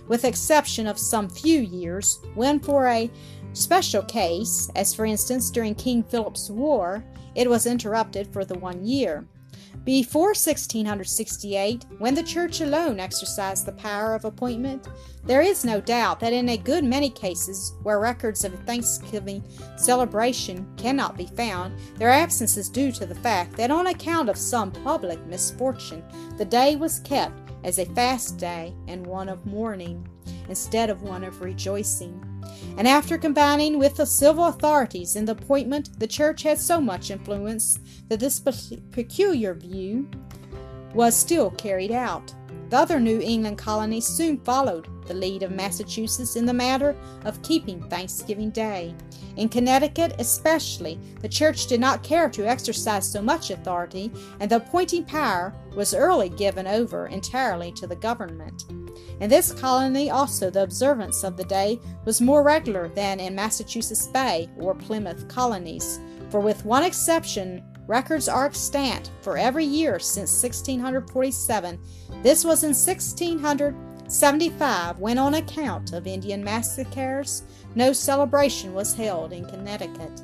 with 0.08 0.26
exception 0.26 0.88
of 0.88 1.00
some 1.00 1.30
few 1.30 1.62
years 1.62 2.20
when, 2.36 2.60
for 2.60 2.88
a 2.88 3.10
special 3.54 4.04
case, 4.04 4.70
as 4.76 4.94
for 4.94 5.06
instance 5.06 5.50
during 5.50 5.74
King 5.76 6.04
Philip's 6.04 6.50
War, 6.50 7.04
it 7.36 7.50
was 7.50 7.66
interrupted 7.66 8.32
for 8.32 8.46
the 8.46 8.58
one 8.58 8.86
year. 8.86 9.26
Before 9.84 10.30
1668, 10.30 11.86
when 11.98 12.16
the 12.16 12.24
Church 12.24 12.62
alone 12.62 13.02
exercised 13.02 13.66
the 13.66 13.74
power 13.74 14.16
of 14.16 14.24
appointment, 14.24 14.88
there 15.26 15.42
is 15.42 15.66
no 15.66 15.82
doubt 15.82 16.22
that 16.22 16.32
in 16.32 16.50
a 16.50 16.58
good 16.58 16.86
many 16.86 17.10
cases 17.10 17.74
where 17.84 18.00
records 18.00 18.46
of 18.46 18.58
Thanksgiving 18.60 19.44
celebration 19.76 20.66
cannot 20.78 21.18
be 21.18 21.26
found, 21.26 21.78
their 21.98 22.12
absence 22.12 22.56
is 22.56 22.70
due 22.70 22.94
to 22.94 23.06
the 23.06 23.16
fact 23.16 23.58
that 23.58 23.72
on 23.72 23.88
account 23.88 24.30
of 24.30 24.38
some 24.38 24.72
public 24.72 25.24
misfortune, 25.26 26.04
the 26.38 26.46
day 26.46 26.78
was 26.78 27.00
kept 27.00 27.52
as 27.66 27.80
a 27.80 27.86
fast 27.88 28.38
day 28.38 28.74
and 28.88 29.06
one 29.06 29.28
of 29.28 29.46
mourning, 29.46 30.08
instead 30.48 30.90
of 30.90 31.02
one 31.02 31.26
of 31.26 31.42
rejoicing. 31.42 32.33
And 32.78 32.88
after 32.88 33.18
combining 33.18 33.78
with 33.78 33.96
the 33.96 34.06
civil 34.06 34.46
authorities 34.46 35.16
in 35.16 35.26
the 35.26 35.34
appointment, 35.34 36.00
the 36.00 36.08
church 36.08 36.44
had 36.44 36.60
so 36.60 36.82
much 36.82 37.12
influence 37.12 37.80
that 38.10 38.20
this 38.20 38.40
peculiar 38.92 39.54
view 39.54 40.10
was 40.94 41.16
still 41.16 41.52
carried 41.52 41.92
out. 41.92 42.34
The 42.70 42.78
other 42.80 43.00
New 43.00 43.20
England 43.20 43.60
colonies 43.60 44.08
soon 44.08 44.40
followed 44.40 44.88
the 45.06 45.14
lead 45.14 45.44
of 45.44 45.52
Massachusetts 45.52 46.36
in 46.36 46.46
the 46.46 46.54
matter 46.54 46.96
of 47.26 47.42
keeping 47.44 47.84
Thanksgiving 47.84 48.50
Day. 48.50 48.96
In 49.36 49.50
Connecticut, 49.50 50.16
especially, 50.18 51.00
the 51.22 51.30
church 51.30 51.68
did 51.68 51.80
not 51.80 52.04
care 52.04 52.30
to 52.30 52.48
exercise 52.48 53.08
so 53.08 53.22
much 53.22 53.52
authority, 53.52 54.12
and 54.40 54.50
the 54.50 54.56
appointing 54.56 55.04
power 55.04 55.54
was 55.76 55.94
early 55.94 56.30
given 56.30 56.68
over 56.68 57.08
entirely 57.08 57.72
to 57.74 57.88
the 57.88 57.96
government. 57.96 58.66
In 59.20 59.30
this 59.30 59.54
colony 59.54 60.10
also 60.10 60.50
the 60.50 60.64
observance 60.64 61.24
of 61.24 61.38
the 61.38 61.46
day 61.46 61.80
was 62.06 62.22
more 62.22 62.44
regular 62.44 62.90
than 62.90 63.20
in 63.20 63.36
Massachusetts 63.36 64.08
Bay 64.08 64.50
or 64.58 64.76
Plymouth 64.76 65.28
colonies, 65.28 66.00
for 66.30 66.40
with 66.40 66.66
one 66.66 66.84
exception 66.84 67.64
records 67.88 68.28
are 68.28 68.46
extant 68.46 69.12
for 69.22 69.38
every 69.38 69.66
year 69.66 70.00
since 70.00 70.42
1647. 70.42 71.80
This 72.22 72.46
was 72.46 72.64
in 72.64 72.70
1675 72.70 75.00
when 75.00 75.18
on 75.18 75.34
account 75.36 75.94
of 75.94 76.08
Indian 76.08 76.44
massacres 76.44 77.44
no 77.76 77.94
celebration 77.94 78.74
was 78.74 78.94
held 78.94 79.34
in 79.34 79.46
Connecticut. 79.46 80.22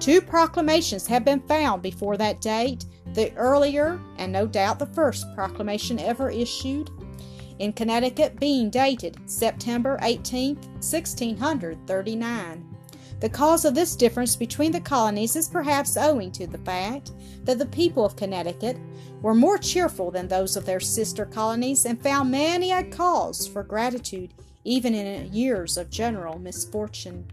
Two 0.00 0.20
proclamations 0.20 1.06
have 1.06 1.24
been 1.24 1.40
found 1.40 1.82
before 1.82 2.16
that 2.16 2.40
date, 2.40 2.84
the 3.14 3.34
earlier, 3.36 4.00
and 4.18 4.32
no 4.32 4.46
doubt 4.46 4.78
the 4.78 4.86
first 4.86 5.26
proclamation 5.34 5.98
ever 5.98 6.30
issued, 6.30 6.90
in 7.58 7.72
Connecticut 7.72 8.38
being 8.40 8.70
dated 8.70 9.16
September 9.26 9.98
18, 10.02 10.56
1639. 10.56 12.76
The 13.20 13.28
cause 13.28 13.64
of 13.64 13.74
this 13.74 13.96
difference 13.96 14.36
between 14.36 14.72
the 14.72 14.80
colonies 14.80 15.36
is 15.36 15.48
perhaps 15.48 15.96
owing 15.96 16.30
to 16.32 16.46
the 16.46 16.58
fact 16.58 17.12
that 17.44 17.58
the 17.58 17.66
people 17.66 18.04
of 18.04 18.16
Connecticut 18.16 18.76
were 19.22 19.34
more 19.34 19.56
cheerful 19.56 20.10
than 20.10 20.28
those 20.28 20.56
of 20.56 20.66
their 20.66 20.80
sister 20.80 21.24
colonies 21.24 21.86
and 21.86 22.02
found 22.02 22.30
many 22.30 22.72
a 22.72 22.82
cause 22.82 23.46
for 23.46 23.62
gratitude 23.62 24.34
even 24.64 24.94
in 24.94 25.32
years 25.32 25.76
of 25.76 25.90
general 25.90 26.38
misfortune. 26.38 27.26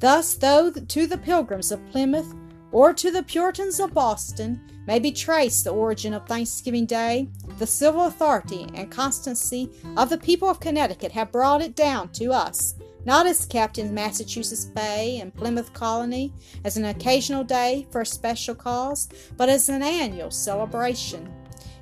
Thus, 0.00 0.34
though 0.34 0.70
to 0.70 1.06
the 1.06 1.18
pilgrims 1.18 1.72
of 1.72 1.84
Plymouth 1.90 2.34
or 2.70 2.92
to 2.92 3.10
the 3.10 3.22
Puritans 3.22 3.80
of 3.80 3.94
Boston 3.94 4.60
may 4.86 4.98
be 4.98 5.10
traced 5.10 5.64
the 5.64 5.70
origin 5.70 6.14
of 6.14 6.26
Thanksgiving 6.26 6.86
Day, 6.86 7.28
the 7.58 7.66
civil 7.66 8.06
authority 8.06 8.66
and 8.74 8.90
constancy 8.90 9.70
of 9.96 10.08
the 10.08 10.18
people 10.18 10.48
of 10.48 10.60
Connecticut 10.60 11.12
have 11.12 11.32
brought 11.32 11.62
it 11.62 11.74
down 11.74 12.10
to 12.12 12.32
us, 12.32 12.74
not 13.04 13.26
as 13.26 13.44
kept 13.44 13.78
in 13.78 13.92
Massachusetts 13.92 14.66
Bay 14.66 15.18
and 15.20 15.34
Plymouth 15.34 15.72
Colony 15.72 16.32
as 16.64 16.76
an 16.76 16.84
occasional 16.84 17.42
day 17.42 17.86
for 17.90 18.02
a 18.02 18.06
special 18.06 18.54
cause, 18.54 19.08
but 19.36 19.48
as 19.48 19.68
an 19.68 19.82
annual 19.82 20.30
celebration. 20.30 21.26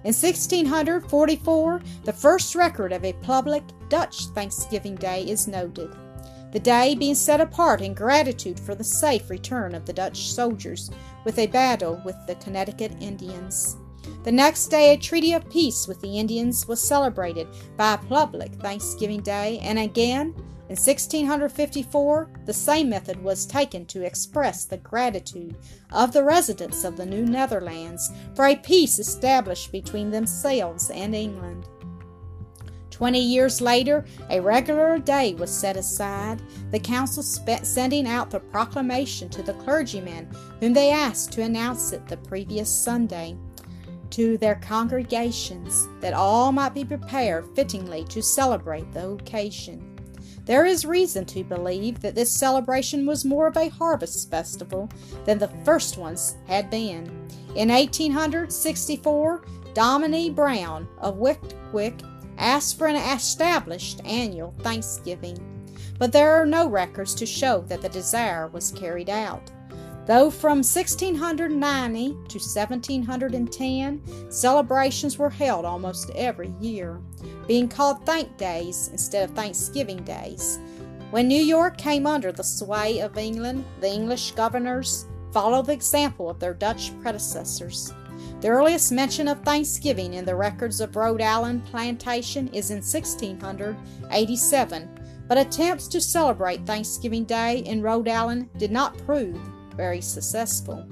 In 0.05 0.13
1644, 0.13 1.83
the 2.05 2.13
first 2.13 2.55
record 2.55 2.93
of 2.93 3.05
a 3.05 3.13
public 3.15 3.63
Dutch 3.89 4.27
Thanksgiving 4.27 4.95
Day 4.95 5.25
is 5.25 5.49
noted 5.49 5.95
the 6.57 6.61
day 6.61 6.95
being 6.95 7.15
set 7.15 7.39
apart 7.39 7.83
in 7.83 7.93
gratitude 7.93 8.59
for 8.59 8.75
the 8.75 8.83
safe 8.83 9.29
return 9.29 9.75
of 9.75 9.85
the 9.85 9.93
Dutch 9.93 10.33
soldiers 10.33 10.91
with 11.23 11.39
a 11.39 11.47
battle 11.49 12.01
with 12.03 12.17
the 12.27 12.35
Connecticut 12.37 12.93
Indians. 12.99 13.77
The 14.25 14.33
next 14.33 14.69
day, 14.69 14.95
a 14.95 14.97
treaty 14.97 15.35
of 15.35 15.51
peace 15.51 15.87
with 15.87 16.01
the 16.01 16.19
Indians 16.19 16.67
was 16.67 16.81
celebrated 16.81 17.47
by 17.77 17.93
a 17.93 17.99
public 17.99 18.55
Thanksgiving 18.55 19.21
Day, 19.21 19.59
and 19.59 19.79
again, 19.79 20.29
in 20.71 20.77
1654, 20.77 22.31
the 22.47 22.55
same 22.55 22.89
method 22.89 23.23
was 23.23 23.45
taken 23.45 23.85
to 23.89 24.07
express 24.07 24.65
the 24.65 24.79
gratitude 24.79 25.57
of 25.93 26.15
the 26.15 26.25
residents 26.25 26.85
of 26.85 26.97
the 26.97 27.05
New 27.05 27.27
Netherlands 27.27 28.11
for 28.35 28.47
a 28.47 28.57
peace 28.57 28.99
established 28.99 29.73
between 29.73 30.11
themselves 30.11 30.89
and 30.89 31.15
England. 31.15 31.69
Twenty 32.97 33.21
years 33.21 33.61
later, 33.61 34.07
a 34.31 34.41
regular 34.41 34.99
day 34.99 35.35
was 35.35 35.51
set 35.51 35.77
aside, 35.77 36.41
the 36.71 36.81
council 36.81 37.23
sending 37.23 38.07
out 38.09 38.31
the 38.31 38.41
proclamation 38.41 39.29
to 39.29 39.43
the 39.43 39.53
clergymen 39.53 40.35
whom 40.61 40.73
they 40.73 40.91
asked 40.91 41.31
to 41.33 41.43
announce 41.43 41.93
it 41.93 42.09
the 42.09 42.17
previous 42.17 42.71
Sunday 42.71 43.37
to 44.09 44.39
their 44.39 44.55
congregations, 44.55 45.87
that 46.01 46.15
all 46.15 46.53
might 46.53 46.73
be 46.73 46.87
prepared 46.87 47.55
fittingly 47.55 48.05
to 48.05 48.23
celebrate 48.23 48.91
the 48.93 49.11
occasion. 49.11 49.95
There 50.47 50.65
is 50.65 50.87
reason 50.87 51.27
to 51.27 51.45
believe 51.45 52.01
that 52.01 52.15
this 52.15 52.33
celebration 52.33 53.05
was 53.05 53.27
more 53.27 53.47
of 53.47 53.59
a 53.59 53.69
harvest 53.69 54.31
festival 54.31 54.89
than 55.27 55.37
the 55.37 55.53
first 55.67 55.99
ones 55.99 56.39
had 56.47 56.71
been. 56.71 57.05
In 57.57 57.69
1864, 57.69 59.45
Dominie 59.75 60.31
Brown 60.31 60.89
of 60.97 61.17
Wickwicke 61.17 62.16
asked 62.39 62.79
for 62.79 62.87
an 62.87 62.97
established 62.97 64.01
annual 64.05 64.55
Thanksgiving, 64.61 65.39
but 65.99 66.13
there 66.13 66.33
are 66.35 66.47
no 66.47 66.69
records 66.69 67.15
to 67.15 67.27
show 67.27 67.61
that 67.69 67.81
the 67.81 67.89
desire 67.89 68.49
was 68.49 68.73
carried 68.73 69.11
out. 69.11 69.51
Though 70.07 70.31
from 70.31 70.59
1690 70.59 72.09
to 72.09 72.39
1710, 72.39 74.31
celebrations 74.31 75.19
were 75.19 75.31
held 75.31 75.65
almost 75.65 76.11
every 76.11 76.55
year, 76.61 77.01
being 77.49 77.69
called 77.69 78.07
Thank 78.07 78.37
Days 78.37 78.89
instead 78.93 79.29
of 79.29 79.35
Thanksgiving 79.35 80.05
Days. 80.05 80.61
When 81.11 81.27
New 81.27 81.43
York 81.43 81.77
came 81.77 82.07
under 82.07 82.31
the 82.31 82.45
sway 82.45 83.01
of 83.01 83.19
England, 83.19 83.65
the 83.81 83.91
English 83.91 84.33
governors 84.33 85.07
followed 85.33 85.67
the 85.67 85.73
example 85.73 86.31
of 86.31 86.39
their 86.39 86.55
Dutch 86.55 86.93
predecessors. 87.01 87.93
The 88.41 88.49
earliest 88.49 88.93
mention 88.93 89.29
of 89.29 89.43
Thanksgiving 89.43 90.15
in 90.15 90.25
the 90.25 90.37
records 90.37 90.81
of 90.81 90.97
Rhode 90.97 91.23
Island 91.23 91.65
plantation 91.67 92.49
is 92.49 92.71
in 92.71 92.79
1687, 92.79 94.89
but 95.29 95.39
attempts 95.39 95.89
to 95.89 96.01
celebrate 96.01 96.67
Thanksgiving 96.67 97.25
Day 97.25 97.59
in 97.59 97.83
Rhode 97.83 98.09
Island 98.09 98.49
did 98.57 98.71
not 98.71 98.97
prove 99.05 99.39
very 99.77 100.01
successful. 100.01 100.87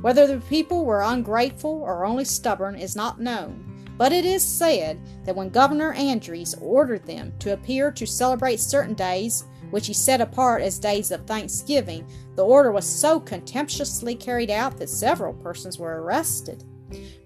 Whether 0.00 0.26
the 0.26 0.40
people 0.46 0.84
were 0.84 1.02
ungrateful 1.02 1.82
or 1.82 2.04
only 2.04 2.24
stubborn 2.24 2.76
is 2.76 2.94
not 2.94 3.20
known, 3.20 3.64
but 3.96 4.12
it 4.12 4.24
is 4.24 4.44
said 4.44 5.00
that 5.24 5.34
when 5.34 5.48
Governor 5.48 5.92
Andros 5.92 6.54
ordered 6.60 7.04
them 7.04 7.32
to 7.40 7.52
appear 7.52 7.90
to 7.90 8.06
celebrate 8.06 8.60
certain 8.60 8.94
days, 8.94 9.44
which 9.70 9.86
he 9.86 9.92
set 9.92 10.20
apart 10.20 10.62
as 10.62 10.78
days 10.78 11.10
of 11.10 11.26
thanksgiving, 11.26 12.06
the 12.36 12.44
order 12.44 12.72
was 12.72 12.86
so 12.86 13.20
contemptuously 13.20 14.14
carried 14.14 14.50
out 14.50 14.78
that 14.78 14.88
several 14.88 15.34
persons 15.34 15.78
were 15.78 16.02
arrested 16.02 16.64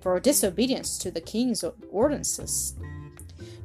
for 0.00 0.18
disobedience 0.18 0.98
to 0.98 1.11
the 1.11 1.20
king's 1.20 1.64
ordinances. 1.90 2.74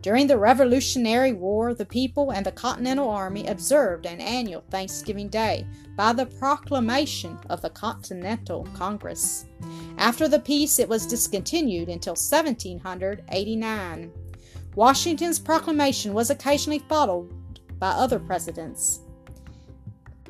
During 0.01 0.27
the 0.27 0.37
Revolutionary 0.37 1.33
War, 1.33 1.73
the 1.73 1.85
people 1.85 2.31
and 2.31 2.45
the 2.45 2.51
Continental 2.51 3.09
Army 3.09 3.47
observed 3.47 4.05
an 4.05 4.21
annual 4.21 4.63
Thanksgiving 4.69 5.27
Day 5.27 5.65
by 5.95 6.13
the 6.13 6.27
proclamation 6.27 7.37
of 7.49 7.61
the 7.61 7.71
Continental 7.71 8.67
Congress. 8.75 9.45
After 9.97 10.27
the 10.27 10.39
peace, 10.39 10.77
it 10.77 10.87
was 10.87 11.07
discontinued 11.07 11.89
until 11.89 12.11
1789. 12.11 14.11
Washington's 14.75 15.39
proclamation 15.39 16.13
was 16.13 16.29
occasionally 16.29 16.83
followed 16.87 17.31
by 17.79 17.89
other 17.89 18.19
presidents. 18.19 19.01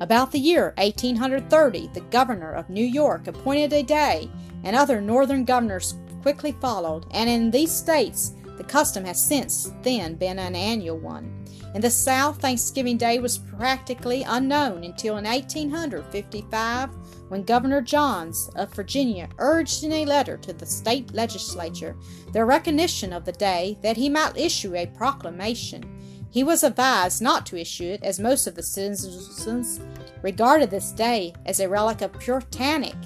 About 0.00 0.30
the 0.30 0.38
year 0.38 0.74
1830, 0.78 1.90
the 1.92 2.00
governor 2.02 2.52
of 2.52 2.70
New 2.70 2.84
York 2.84 3.26
appointed 3.26 3.72
a 3.72 3.82
day 3.82 4.30
and 4.62 4.76
other 4.76 5.00
northern 5.00 5.44
governors 5.44 5.94
quickly 6.22 6.52
followed, 6.52 7.06
and 7.10 7.28
in 7.28 7.50
these 7.50 7.72
states 7.72 8.32
the 8.56 8.64
custom 8.64 9.04
has 9.04 9.24
since 9.24 9.72
then 9.82 10.14
been 10.14 10.38
an 10.38 10.54
annual 10.54 10.98
one. 10.98 11.44
In 11.74 11.80
the 11.80 11.90
South, 11.90 12.40
Thanksgiving 12.40 12.96
Day 12.96 13.18
was 13.18 13.38
practically 13.38 14.22
unknown 14.22 14.84
until 14.84 15.18
in 15.18 15.24
1855 15.24 16.90
when 17.28 17.42
Governor 17.42 17.82
Johns 17.82 18.50
of 18.56 18.72
Virginia 18.74 19.28
urged 19.38 19.84
in 19.84 19.92
a 19.92 20.06
letter 20.06 20.36
to 20.38 20.52
the 20.52 20.66
state 20.66 21.12
legislature 21.12 21.94
the 22.32 22.44
recognition 22.44 23.12
of 23.12 23.24
the 23.24 23.32
day 23.32 23.78
that 23.82 23.96
he 23.96 24.08
might 24.08 24.36
issue 24.36 24.74
a 24.74 24.86
proclamation. 24.86 25.97
He 26.30 26.44
was 26.44 26.62
advised 26.62 27.22
not 27.22 27.46
to 27.46 27.60
issue 27.60 27.84
it 27.84 28.02
as 28.02 28.20
most 28.20 28.46
of 28.46 28.54
the 28.54 28.62
citizens 28.62 29.80
regarded 30.22 30.70
this 30.70 30.92
day 30.92 31.32
as 31.46 31.60
a 31.60 31.68
relic 31.68 32.02
of 32.02 32.18
puritanic 32.18 32.96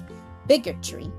bigotry. 0.47 1.11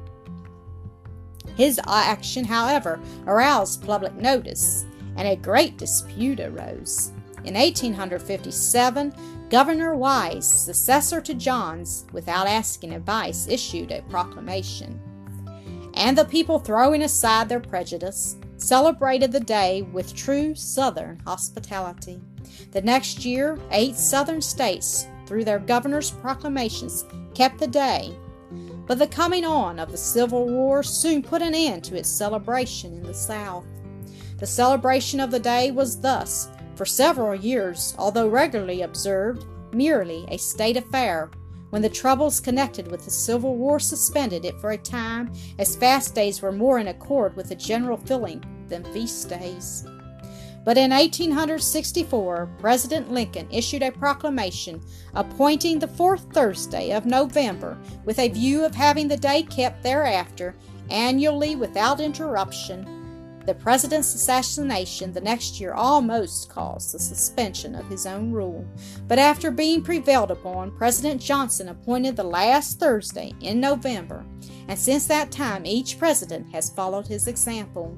His 1.57 1.81
action, 1.87 2.45
however, 2.45 3.01
aroused 3.27 3.87
public 3.87 4.15
notice, 4.15 4.85
and 5.17 5.29
a 5.29 5.37
great 5.37 5.79
dispute 5.79 6.41
arose. 6.41 7.13
In 7.45 7.55
1857, 7.55 9.15
Governor 9.51 9.95
Wise, 9.95 10.47
successor 10.47 11.21
to 11.21 11.35
Johns, 11.35 12.07
without 12.13 12.47
asking 12.47 12.93
advice, 12.93 13.47
issued 13.49 13.93
a 13.93 14.03
proclamation. 14.03 15.01
And 15.95 16.19
the 16.19 16.25
people, 16.25 16.59
throwing 16.59 17.03
aside 17.03 17.49
their 17.49 17.61
prejudice, 17.61 18.37
celebrated 18.67 19.33
the 19.33 19.41
day 19.41 19.83
with 19.83 20.15
true 20.15 20.55
Southern 20.55 21.19
hospitality. 21.21 22.21
The 22.73 22.83
next 22.83 23.25
year, 23.25 23.59
eight 23.71 23.97
Southern 23.97 24.41
states, 24.41 25.07
through 25.27 25.45
their 25.45 25.59
governors' 25.59 26.11
proclamations, 26.11 27.05
kept 27.35 27.59
the 27.59 27.67
day 27.67 28.17
but 28.87 28.99
the 28.99 29.07
coming 29.07 29.45
on 29.45 29.79
of 29.79 29.91
the 29.91 29.97
Civil 29.97 30.47
War 30.47 30.83
soon 30.83 31.23
put 31.23 31.43
an 31.43 31.55
end 31.55 31.85
to 31.85 31.97
its 31.97 32.09
celebration 32.09 32.95
in 32.95 33.03
the 33.03 33.15
South. 33.15 33.65
The 34.39 34.47
celebration 34.47 35.21
of 35.21 35.31
the 35.31 35.41
day 35.41 35.71
was 35.71 36.01
thus, 36.01 36.49
for 36.75 36.85
several 36.85 37.35
years, 37.35 37.95
although 37.99 38.29
regularly 38.29 38.83
observed, 38.83 39.47
merely 39.73 40.27
a 40.29 40.37
state 40.37 40.77
affair, 40.77 41.31
when 41.71 41.83
the 41.83 41.89
troubles 41.89 42.41
connected 42.41 42.89
with 42.91 43.05
the 43.05 43.11
Civil 43.11 43.57
War 43.57 43.81
suspended 43.81 44.45
it 44.45 44.61
for 44.61 44.73
a 44.73 44.79
time, 44.79 45.33
as 45.59 45.77
fast 45.77 46.15
days 46.15 46.43
were 46.43 46.53
more 46.53 46.79
in 46.79 46.89
accord 46.89 47.35
with 47.37 47.49
the 47.49 47.55
general 47.55 47.97
feeling 47.97 48.45
than 48.69 48.85
feast 48.93 49.29
days. 49.29 49.87
But 50.65 50.79
in 50.79 50.91
1864, 50.91 52.49
President 52.59 53.13
Lincoln 53.13 53.47
issued 53.51 53.83
a 53.83 53.93
proclamation 53.93 54.81
appointing 55.15 55.79
the 55.79 55.89
fourth 55.89 56.33
Thursday 56.33 56.93
of 56.93 57.05
November 57.05 57.79
with 58.07 58.19
a 58.19 58.29
view 58.29 58.65
of 58.65 58.75
having 58.75 59.09
the 59.09 59.17
day 59.17 59.43
kept 59.43 59.83
thereafter 59.83 60.55
annually 60.91 61.55
without 61.55 62.01
interruption. 62.01 63.05
The 63.45 63.55
president's 63.55 64.15
assassination 64.15 65.13
the 65.13 65.21
next 65.21 65.61
year 65.61 65.75
almost 65.75 66.49
caused 66.49 66.95
the 66.95 66.99
suspension 66.99 67.75
of 67.75 67.87
his 67.91 68.07
own 68.07 68.33
rule, 68.33 68.67
but 69.07 69.19
after 69.19 69.51
being 69.51 69.83
prevailed 69.83 70.31
upon, 70.31 70.75
President 70.79 71.21
Johnson 71.21 71.69
appointed 71.69 72.17
the 72.17 72.25
last 72.25 72.81
Thursday 72.81 73.35
in 73.43 73.61
November, 73.61 74.25
and 74.67 74.79
since 74.79 75.07
that 75.09 75.31
time 75.31 75.67
each 75.67 75.99
president 75.99 76.51
has 76.55 76.71
followed 76.71 77.07
his 77.07 77.29
example. 77.29 77.95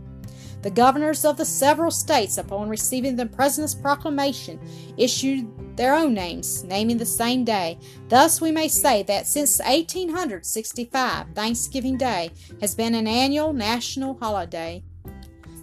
The 0.67 0.73
governors 0.73 1.25
of 1.25 1.37
the 1.37 1.45
several 1.45 1.93
states, 1.93 2.39
upon 2.39 2.69
receiving 2.69 3.15
the 3.15 3.27
President's 3.27 3.73
proclamation, 3.73 4.59
issued 4.97 5.77
their 5.77 5.95
own 5.95 6.13
names, 6.13 6.65
naming 6.65 6.99
the 6.99 7.07
same 7.07 7.45
day. 7.45 7.79
Thus, 8.09 8.41
we 8.41 8.51
may 8.51 8.67
say 8.67 9.05
that 9.05 9.29
since 9.29 9.61
1865, 9.61 11.27
Thanksgiving 11.37 11.97
Day 11.97 12.33
has 12.61 12.75
been 12.75 12.97
an 12.97 13.07
annual 13.07 13.53
national 13.53 14.19
holiday. 14.19 14.83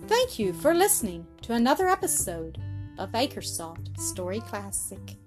Thank 0.07 0.39
you 0.39 0.53
for 0.53 0.73
listening 0.73 1.27
to 1.41 1.51
another 1.51 1.89
episode 1.89 2.59
of 2.97 3.11
Acresoft 3.11 3.99
Story 3.99 4.39
Classic. 4.39 5.17